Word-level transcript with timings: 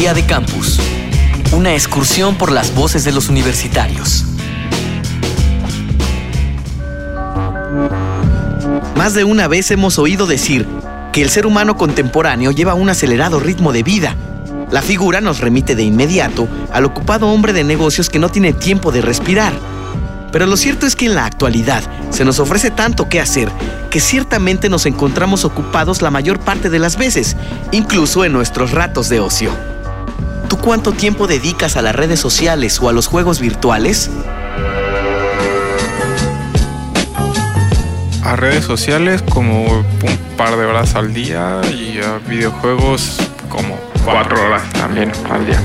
Día 0.00 0.14
de 0.14 0.24
Campus. 0.24 0.80
Una 1.52 1.74
excursión 1.74 2.36
por 2.36 2.50
las 2.52 2.74
voces 2.74 3.04
de 3.04 3.12
los 3.12 3.28
universitarios. 3.28 4.24
Más 8.96 9.12
de 9.12 9.24
una 9.24 9.46
vez 9.46 9.70
hemos 9.70 9.98
oído 9.98 10.26
decir 10.26 10.66
que 11.12 11.20
el 11.20 11.28
ser 11.28 11.44
humano 11.44 11.76
contemporáneo 11.76 12.50
lleva 12.50 12.72
un 12.72 12.88
acelerado 12.88 13.40
ritmo 13.40 13.74
de 13.74 13.82
vida. 13.82 14.16
La 14.70 14.80
figura 14.80 15.20
nos 15.20 15.40
remite 15.40 15.74
de 15.74 15.82
inmediato 15.82 16.48
al 16.72 16.86
ocupado 16.86 17.28
hombre 17.28 17.52
de 17.52 17.62
negocios 17.62 18.08
que 18.08 18.18
no 18.18 18.30
tiene 18.30 18.54
tiempo 18.54 18.92
de 18.92 19.02
respirar. 19.02 19.52
Pero 20.32 20.46
lo 20.46 20.56
cierto 20.56 20.86
es 20.86 20.96
que 20.96 21.04
en 21.04 21.14
la 21.14 21.26
actualidad 21.26 21.82
se 22.08 22.24
nos 22.24 22.38
ofrece 22.38 22.70
tanto 22.70 23.10
que 23.10 23.20
hacer 23.20 23.52
que 23.90 24.00
ciertamente 24.00 24.70
nos 24.70 24.86
encontramos 24.86 25.44
ocupados 25.44 26.00
la 26.00 26.10
mayor 26.10 26.40
parte 26.40 26.70
de 26.70 26.78
las 26.78 26.96
veces, 26.96 27.36
incluso 27.70 28.24
en 28.24 28.32
nuestros 28.32 28.70
ratos 28.70 29.10
de 29.10 29.20
ocio. 29.20 29.69
¿Tú 30.60 30.66
cuánto 30.66 30.92
tiempo 30.92 31.26
dedicas 31.26 31.78
a 31.78 31.82
las 31.82 31.94
redes 31.94 32.20
sociales 32.20 32.80
o 32.80 32.90
a 32.90 32.92
los 32.92 33.06
juegos 33.06 33.40
virtuales? 33.40 34.10
a 38.22 38.36
redes 38.36 38.66
sociales 38.66 39.22
como 39.22 39.64
un 39.64 40.18
par 40.36 40.56
de 40.58 40.66
horas 40.66 40.94
al 40.96 41.14
día 41.14 41.62
y 41.72 41.98
a 41.98 42.18
videojuegos 42.28 43.18
como 43.48 43.74
cuatro 44.04 44.36
horas 44.44 44.62
también 44.74 45.10
al 45.30 45.46
día. 45.46 45.60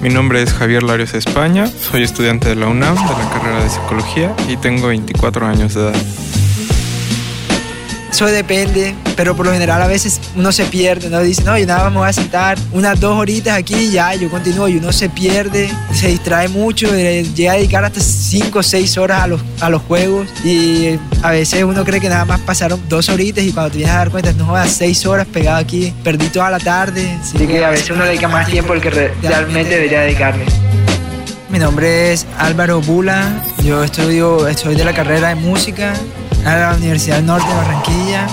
Mi 0.00 0.08
nombre 0.08 0.42
es 0.42 0.54
Javier 0.54 0.82
Larios 0.82 1.12
España, 1.12 1.66
soy 1.66 2.02
estudiante 2.02 2.48
de 2.48 2.56
la 2.56 2.68
UNAM 2.68 2.94
de 2.94 3.02
la 3.02 3.30
carrera 3.30 3.62
de 3.62 3.68
psicología 3.68 4.34
y 4.48 4.56
tengo 4.56 4.88
24 4.88 5.46
años 5.46 5.74
de 5.74 5.82
edad. 5.82 6.02
Eso 8.10 8.26
depende, 8.26 8.94
pero 9.16 9.36
por 9.36 9.46
lo 9.46 9.52
general 9.52 9.80
a 9.80 9.86
veces 9.86 10.20
uno 10.34 10.50
se 10.50 10.64
pierde, 10.64 11.08
¿no? 11.08 11.20
Dice, 11.20 11.44
no, 11.44 11.56
yo 11.56 11.64
nada 11.64 11.84
más 11.84 11.92
me 11.92 11.98
voy 11.98 12.08
a 12.08 12.12
sentar 12.12 12.58
unas 12.72 12.98
dos 12.98 13.16
horitas 13.16 13.56
aquí 13.56 13.74
y 13.74 13.90
ya, 13.92 14.14
yo 14.14 14.28
continúo 14.28 14.66
y 14.68 14.78
uno 14.78 14.92
se 14.92 15.08
pierde, 15.08 15.70
se 15.94 16.08
distrae 16.08 16.48
mucho, 16.48 16.92
eh, 16.92 17.22
llega 17.34 17.52
a 17.52 17.54
dedicar 17.54 17.84
hasta 17.84 18.00
cinco 18.00 18.58
o 18.58 18.62
seis 18.64 18.98
horas 18.98 19.22
a 19.22 19.26
los, 19.28 19.40
a 19.60 19.70
los 19.70 19.82
juegos 19.82 20.28
y 20.44 20.98
a 21.22 21.30
veces 21.30 21.62
uno 21.62 21.84
cree 21.84 22.00
que 22.00 22.08
nada 22.08 22.24
más 22.24 22.40
pasaron 22.40 22.80
dos 22.88 23.08
horitas 23.08 23.44
y 23.44 23.52
cuando 23.52 23.70
te 23.70 23.78
vienes 23.78 23.94
a 23.94 23.98
dar 23.98 24.10
cuenta, 24.10 24.32
no 24.32 24.46
jodas, 24.46 24.72
seis 24.72 25.06
horas 25.06 25.26
pegado 25.28 25.58
aquí, 25.58 25.94
perdí 26.02 26.26
toda 26.26 26.50
la 26.50 26.58
tarde. 26.58 27.16
Así 27.22 27.46
que 27.46 27.64
a 27.64 27.70
veces 27.70 27.90
uno 27.90 28.04
dedica 28.04 28.26
más 28.26 28.48
tiempo 28.48 28.72
del 28.72 28.82
que 28.82 28.90
realmente 28.90 29.76
debería 29.76 30.00
dedicarle. 30.00 30.44
Mi 31.48 31.58
nombre 31.58 32.12
es 32.12 32.26
Álvaro 32.38 32.80
Bula, 32.80 33.44
yo 33.64 33.84
estudio, 33.84 34.48
estoy 34.48 34.74
de 34.74 34.84
la 34.84 34.92
carrera 34.92 35.28
de 35.28 35.36
música 35.36 35.94
a 36.44 36.56
la 36.56 36.74
Universidad 36.74 37.22
Norte 37.22 37.48
de 37.48 37.54
Barranquilla. 37.54 38.26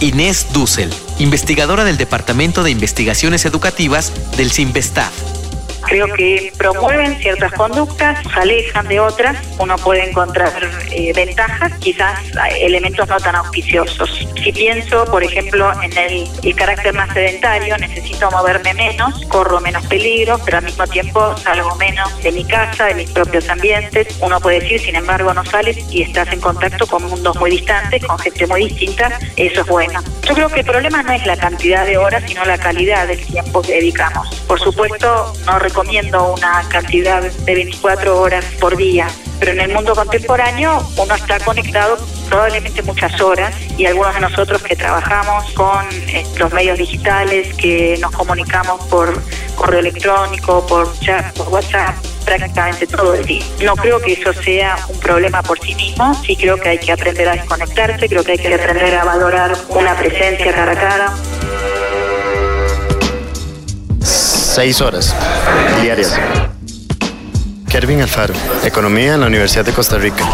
Inés 0.00 0.46
Dussel, 0.52 0.92
investigadora 1.18 1.84
del 1.84 1.96
Departamento 1.96 2.62
de 2.62 2.70
Investigaciones 2.70 3.44
Educativas 3.44 4.12
del 4.36 4.52
CIMBESTAF. 4.52 5.45
Creo 5.86 6.12
que 6.14 6.52
promueven 6.58 7.16
ciertas 7.18 7.52
conductas, 7.52 8.18
se 8.32 8.40
alejan 8.40 8.88
de 8.88 9.00
otras. 9.00 9.36
Uno 9.58 9.76
puede 9.76 10.08
encontrar 10.08 10.52
eh, 10.90 11.12
ventajas, 11.14 11.72
quizás 11.78 12.18
elementos 12.60 13.08
no 13.08 13.18
tan 13.18 13.36
auspiciosos. 13.36 14.26
Si 14.42 14.52
pienso, 14.52 15.04
por 15.06 15.22
ejemplo, 15.22 15.70
en 15.82 15.96
el, 15.96 16.28
el, 16.42 16.56
carácter 16.56 16.92
más 16.94 17.12
sedentario, 17.12 17.76
necesito 17.78 18.30
moverme 18.30 18.74
menos, 18.74 19.24
corro 19.26 19.60
menos 19.60 19.86
peligro, 19.86 20.38
pero 20.44 20.58
al 20.58 20.64
mismo 20.64 20.86
tiempo 20.86 21.36
salgo 21.36 21.74
menos 21.76 22.22
de 22.22 22.32
mi 22.32 22.44
casa, 22.44 22.86
de 22.86 22.94
mis 22.94 23.10
propios 23.10 23.48
ambientes. 23.48 24.16
Uno 24.20 24.40
puede 24.40 24.60
decir, 24.60 24.80
sin 24.80 24.96
embargo, 24.96 25.32
no 25.34 25.44
sales 25.44 25.78
y 25.90 26.02
estás 26.02 26.32
en 26.32 26.40
contacto 26.40 26.86
con 26.86 27.04
mundos 27.04 27.36
muy 27.36 27.50
distantes, 27.50 28.04
con 28.04 28.18
gente 28.18 28.46
muy 28.46 28.68
distinta. 28.68 29.18
Eso 29.36 29.60
es 29.60 29.66
bueno. 29.66 30.02
Yo 30.22 30.34
creo 30.34 30.48
que 30.48 30.60
el 30.60 30.66
problema 30.66 31.02
no 31.02 31.12
es 31.12 31.24
la 31.26 31.36
cantidad 31.36 31.86
de 31.86 31.96
horas, 31.96 32.24
sino 32.26 32.44
la 32.44 32.58
calidad 32.58 33.06
del 33.06 33.24
tiempo 33.24 33.62
que 33.62 33.74
dedicamos. 33.74 34.28
Por 34.48 34.60
supuesto, 34.60 35.32
no 35.44 35.58
recomiendo 35.76 36.32
una 36.32 36.66
cantidad 36.70 37.20
de 37.20 37.54
24 37.54 38.18
horas 38.18 38.46
por 38.58 38.78
día, 38.78 39.08
pero 39.38 39.52
en 39.52 39.60
el 39.60 39.74
mundo 39.74 39.94
contemporáneo 39.94 40.82
uno 40.96 41.14
está 41.14 41.38
conectado 41.40 41.98
probablemente 42.30 42.80
muchas 42.80 43.20
horas 43.20 43.54
y 43.76 43.84
algunos 43.84 44.14
de 44.14 44.20
nosotros 44.20 44.62
que 44.62 44.74
trabajamos 44.74 45.52
con 45.52 45.84
eh, 46.08 46.24
los 46.38 46.50
medios 46.54 46.78
digitales, 46.78 47.54
que 47.56 47.98
nos 48.00 48.10
comunicamos 48.12 48.82
por 48.86 49.20
correo 49.54 49.80
electrónico, 49.80 50.66
por 50.66 50.88
por 51.36 51.48
WhatsApp, 51.50 51.94
prácticamente 52.24 52.86
todo 52.86 53.12
el 53.12 53.26
día. 53.26 53.44
No 53.62 53.76
creo 53.76 54.00
que 54.00 54.14
eso 54.14 54.32
sea 54.32 54.78
un 54.88 54.98
problema 54.98 55.42
por 55.42 55.60
sí 55.60 55.74
mismo, 55.74 56.14
sí 56.24 56.36
creo 56.36 56.56
que 56.56 56.70
hay 56.70 56.78
que 56.78 56.92
aprender 56.92 57.28
a 57.28 57.32
desconectarse, 57.32 58.08
creo 58.08 58.24
que 58.24 58.32
hay 58.32 58.38
que 58.38 58.54
aprender 58.54 58.94
a 58.94 59.04
valorar 59.04 59.54
una 59.68 59.94
presencia 59.94 60.54
cara 60.54 60.72
a 60.72 60.76
cara. 60.76 61.12
Seis 64.56 64.80
horas 64.80 65.14
diarias. 65.82 66.18
Kervin 67.68 68.00
Alfaro, 68.00 68.32
Economía 68.64 69.12
en 69.12 69.20
la 69.20 69.26
Universidad 69.26 69.66
de 69.66 69.72
Costa 69.72 69.98
Rica. 69.98 70.24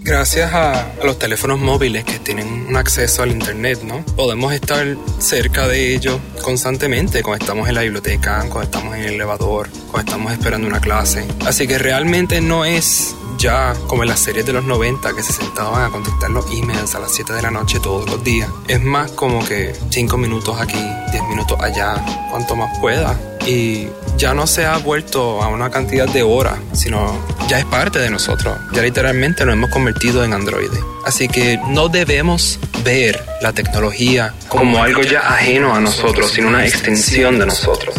Gracias 0.00 0.52
a, 0.52 0.90
los 1.04 1.20
teléfonos 1.20 1.60
móviles 1.60 2.02
que 2.04 2.18
tienen 2.18 2.66
un 2.68 2.76
acceso 2.76 3.22
al 3.22 3.30
Internet, 3.30 3.84
¿no? 3.84 4.04
Podemos 4.16 4.52
estar 4.52 4.84
cerca 5.20 5.68
de 5.68 5.94
ellos 5.94 6.18
constantemente 6.42 7.22
cuando 7.22 7.44
estamos 7.44 7.68
en 7.68 7.76
la 7.76 7.82
biblioteca, 7.82 8.40
cuando 8.48 8.62
estamos 8.62 8.96
en 8.96 9.04
el 9.04 9.14
elevador, 9.14 9.68
cuando 9.92 10.10
estamos 10.10 10.32
esperando 10.32 10.66
una 10.66 10.80
clase. 10.80 11.24
Así 11.46 11.68
que 11.68 11.78
realmente 11.78 12.40
no 12.40 12.64
es 12.64 13.14
ya 13.42 13.74
como 13.88 14.04
en 14.04 14.08
las 14.08 14.20
series 14.20 14.46
de 14.46 14.52
los 14.52 14.64
90 14.64 15.14
que 15.14 15.22
se 15.22 15.32
sentaban 15.32 15.82
a 15.82 15.90
contestar 15.90 16.30
los 16.30 16.46
emails 16.52 16.94
a 16.94 17.00
las 17.00 17.12
7 17.12 17.32
de 17.32 17.42
la 17.42 17.50
noche 17.50 17.80
todos 17.82 18.08
los 18.08 18.22
días. 18.22 18.48
Es 18.68 18.80
más 18.80 19.10
como 19.10 19.44
que 19.44 19.74
5 19.90 20.16
minutos 20.16 20.60
aquí, 20.60 20.78
10 21.10 21.24
minutos 21.24 21.58
allá, 21.60 21.96
cuanto 22.30 22.54
más 22.54 22.78
pueda. 22.78 23.18
Y 23.44 23.88
ya 24.16 24.32
no 24.32 24.46
se 24.46 24.64
ha 24.64 24.78
vuelto 24.78 25.42
a 25.42 25.48
una 25.48 25.70
cantidad 25.70 26.06
de 26.06 26.22
horas, 26.22 26.54
sino 26.72 27.18
ya 27.48 27.58
es 27.58 27.64
parte 27.64 27.98
de 27.98 28.10
nosotros. 28.10 28.56
Ya 28.72 28.82
literalmente 28.82 29.44
nos 29.44 29.54
hemos 29.54 29.70
convertido 29.70 30.24
en 30.24 30.34
androides. 30.34 30.78
Así 31.04 31.26
que 31.26 31.58
no 31.66 31.88
debemos 31.88 32.60
ver 32.84 33.24
la 33.40 33.52
tecnología 33.52 34.32
como 34.46 34.80
algo 34.80 35.02
ya 35.02 35.18
ajeno 35.18 35.74
a 35.74 35.80
nosotros, 35.80 36.30
sino 36.30 36.46
una 36.46 36.64
extensión 36.64 37.40
de 37.40 37.46
nosotros. 37.46 37.96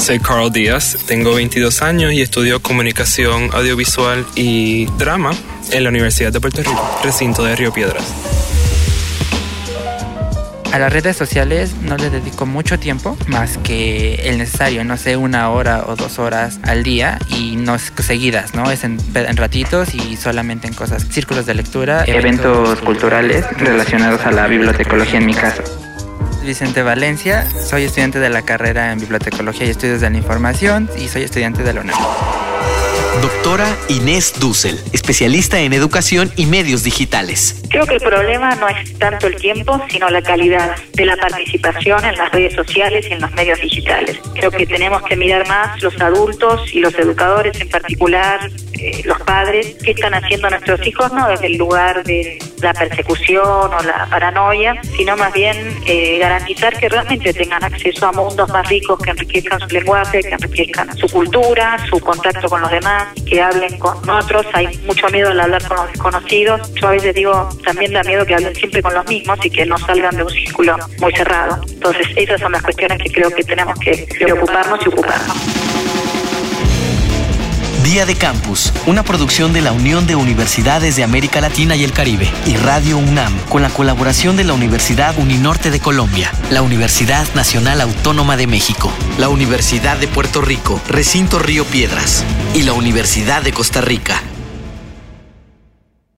Soy 0.00 0.18
Carl 0.18 0.50
Díaz, 0.50 0.96
tengo 1.06 1.34
22 1.34 1.82
años 1.82 2.14
y 2.14 2.22
estudio 2.22 2.62
comunicación 2.62 3.50
audiovisual 3.52 4.24
y 4.34 4.86
drama 4.96 5.32
en 5.72 5.84
la 5.84 5.90
Universidad 5.90 6.32
de 6.32 6.40
Puerto 6.40 6.62
Rico, 6.62 7.00
recinto 7.04 7.44
de 7.44 7.54
Río 7.54 7.70
Piedras. 7.70 8.02
A 10.72 10.78
las 10.78 10.90
redes 10.90 11.18
sociales 11.18 11.74
no 11.82 11.98
le 11.98 12.08
dedico 12.08 12.46
mucho 12.46 12.78
tiempo, 12.78 13.18
más 13.26 13.58
que 13.58 14.14
el 14.24 14.38
necesario, 14.38 14.84
no 14.84 14.96
sé, 14.96 15.18
una 15.18 15.50
hora 15.50 15.84
o 15.86 15.96
dos 15.96 16.18
horas 16.18 16.60
al 16.62 16.82
día 16.82 17.18
y 17.28 17.56
no 17.56 17.74
es 17.74 17.92
seguidas, 18.02 18.54
¿no? 18.54 18.70
Es 18.70 18.84
en, 18.84 18.98
en 19.14 19.36
ratitos 19.36 19.94
y 19.94 20.16
solamente 20.16 20.66
en 20.66 20.72
cosas, 20.72 21.06
círculos 21.10 21.44
de 21.44 21.54
lectura, 21.54 22.04
eventos 22.06 22.80
culturales 22.80 23.44
relacionados 23.58 24.22
a 24.22 24.30
la 24.30 24.46
bibliotecología 24.46 25.18
en 25.18 25.26
mi 25.26 25.34
caso. 25.34 25.79
Vicente 26.44 26.82
Valencia, 26.82 27.48
soy 27.50 27.84
estudiante 27.84 28.18
de 28.18 28.30
la 28.30 28.42
carrera 28.42 28.92
en 28.92 29.00
Bibliotecología 29.00 29.66
y 29.66 29.70
Estudios 29.70 30.00
de 30.00 30.10
la 30.10 30.16
Información 30.16 30.88
y 30.96 31.08
soy 31.08 31.22
estudiante 31.22 31.62
de 31.62 31.72
la 31.72 31.80
UNAM. 31.82 31.96
Doctora 33.20 33.66
Inés 33.88 34.32
Dussel, 34.40 34.80
especialista 34.92 35.60
en 35.60 35.74
educación 35.74 36.32
y 36.36 36.46
medios 36.46 36.84
digitales. 36.84 37.62
Creo 37.68 37.84
que 37.84 37.96
el 37.96 38.00
problema 38.00 38.54
no 38.54 38.68
es 38.68 38.98
tanto 38.98 39.26
el 39.26 39.36
tiempo, 39.36 39.78
sino 39.90 40.08
la 40.08 40.22
calidad 40.22 40.74
de 40.94 41.04
la 41.04 41.16
participación 41.16 42.02
en 42.04 42.16
las 42.16 42.32
redes 42.32 42.54
sociales 42.54 43.06
y 43.10 43.12
en 43.12 43.20
los 43.20 43.30
medios 43.32 43.60
digitales. 43.60 44.18
Creo 44.34 44.50
que 44.50 44.66
tenemos 44.66 45.02
que 45.02 45.16
mirar 45.16 45.46
más 45.48 45.82
los 45.82 46.00
adultos 46.00 46.72
y 46.72 46.80
los 46.80 46.94
educadores 46.94 47.60
en 47.60 47.68
particular, 47.68 48.48
eh, 48.72 49.02
los 49.04 49.19
qué 49.50 49.90
están 49.90 50.14
haciendo 50.14 50.50
nuestros 50.50 50.86
hijos, 50.86 51.12
no 51.12 51.28
desde 51.28 51.46
el 51.46 51.56
lugar 51.56 52.04
de 52.04 52.38
la 52.62 52.72
persecución 52.72 53.44
o 53.46 53.82
la 53.82 54.06
paranoia, 54.10 54.80
sino 54.96 55.16
más 55.16 55.32
bien 55.32 55.56
eh, 55.86 56.18
garantizar 56.18 56.78
que 56.78 56.88
realmente 56.88 57.32
tengan 57.32 57.62
acceso 57.64 58.06
a 58.06 58.12
mundos 58.12 58.48
más 58.50 58.68
ricos 58.68 58.98
que 59.00 59.10
enriquezcan 59.10 59.60
su 59.60 59.68
lenguaje, 59.68 60.20
que 60.22 60.30
enriquezcan 60.30 60.96
su 60.96 61.08
cultura, 61.08 61.78
su 61.88 61.98
contacto 62.00 62.48
con 62.48 62.60
los 62.60 62.70
demás, 62.70 63.08
que 63.28 63.40
hablen 63.40 63.78
con 63.78 64.08
otros. 64.08 64.46
Hay 64.52 64.78
mucho 64.86 65.08
miedo 65.08 65.30
al 65.30 65.40
hablar 65.40 65.66
con 65.66 65.76
los 65.78 65.92
desconocidos. 65.92 66.74
Yo 66.74 66.88
a 66.88 66.92
veces 66.92 67.14
digo, 67.14 67.48
también 67.64 67.92
da 67.92 68.02
miedo 68.02 68.24
que 68.26 68.34
hablen 68.34 68.54
siempre 68.54 68.82
con 68.82 68.94
los 68.94 69.06
mismos 69.06 69.38
y 69.44 69.50
que 69.50 69.66
no 69.66 69.78
salgan 69.78 70.16
de 70.16 70.22
un 70.22 70.30
círculo 70.30 70.76
muy 70.98 71.12
cerrado. 71.14 71.60
Entonces, 71.68 72.06
esas 72.16 72.40
son 72.40 72.52
las 72.52 72.62
cuestiones 72.62 72.98
que 73.02 73.10
creo 73.10 73.30
que 73.30 73.42
tenemos 73.44 73.78
que 73.80 74.06
preocuparnos 74.18 74.80
y 74.84 74.88
ocuparnos. 74.88 75.69
Día 77.90 78.06
de 78.06 78.14
Campus, 78.14 78.72
una 78.86 79.02
producción 79.02 79.52
de 79.52 79.62
la 79.62 79.72
Unión 79.72 80.06
de 80.06 80.14
Universidades 80.14 80.94
de 80.94 81.02
América 81.02 81.40
Latina 81.40 81.74
y 81.74 81.82
el 81.82 81.92
Caribe 81.92 82.30
y 82.46 82.56
Radio 82.56 82.98
UNAM, 82.98 83.36
con 83.48 83.62
la 83.62 83.68
colaboración 83.68 84.36
de 84.36 84.44
la 84.44 84.52
Universidad 84.52 85.18
Uninorte 85.18 85.72
de 85.72 85.80
Colombia, 85.80 86.30
la 86.52 86.62
Universidad 86.62 87.26
Nacional 87.34 87.80
Autónoma 87.80 88.36
de 88.36 88.46
México, 88.46 88.92
la 89.18 89.28
Universidad 89.28 89.96
de 89.96 90.06
Puerto 90.06 90.40
Rico, 90.40 90.80
Recinto 90.86 91.40
Río 91.40 91.64
Piedras 91.64 92.24
y 92.54 92.62
la 92.62 92.74
Universidad 92.74 93.42
de 93.42 93.52
Costa 93.52 93.80
Rica. 93.80 94.22